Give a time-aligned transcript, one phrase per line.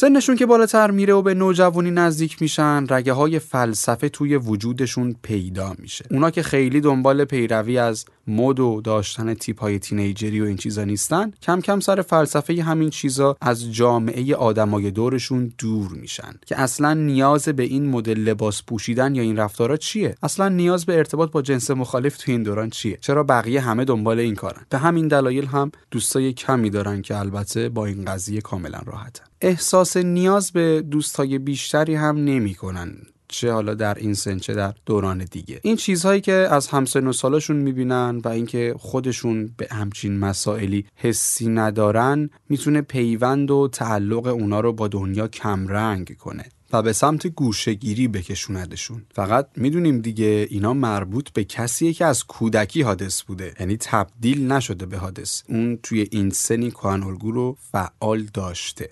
[0.00, 5.74] سنشون که بالاتر میره و به نوجوانی نزدیک میشن رگه های فلسفه توی وجودشون پیدا
[5.78, 6.04] میشه.
[6.10, 10.84] اونا که خیلی دنبال پیروی از مد و داشتن تیپ های تینیجری و این چیزا
[10.84, 16.32] نیستن کم کم سر فلسفه همین چیزا از جامعه آدمای دورشون دور میشن.
[16.46, 20.96] که اصلا نیاز به این مدل لباس پوشیدن یا این رفتارا چیه؟ اصلا نیاز به
[20.96, 24.78] ارتباط با جنس مخالف تو این دوران چیه؟ چرا بقیه همه دنبال این کارن؟ به
[24.78, 29.29] همین دلایل هم دوستای کمی دارن که البته با این قضیه کاملا راحتن.
[29.42, 32.96] احساس نیاز به دوستای بیشتری هم نمی‌کنن
[33.28, 35.60] چه حالا در این سن چه در دوران دیگه.
[35.62, 41.48] این چیزهایی که از همسن و سالشون می‌بینن و اینکه خودشون به همچین مسائلی حسی
[41.48, 48.08] ندارن می‌تونه پیوند و تعلق اونا رو با دنیا کمرنگ کنه و به سمت گوشگیری
[48.08, 54.52] بکشوندشون فقط می‌دونیم دیگه اینا مربوط به کسیه که از کودکی حادث بوده یعنی تبدیل
[54.52, 55.42] نشده به حادث.
[55.48, 58.90] اون توی این سنی کهن رو فعال داشته.